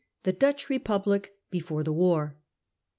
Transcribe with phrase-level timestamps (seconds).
[0.23, 2.35] THE DUTCH REPUBLIC BEFORE THE WAR.